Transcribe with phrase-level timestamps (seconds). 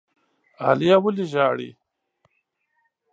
[0.63, 1.69] عالیه ولي ژاړي؟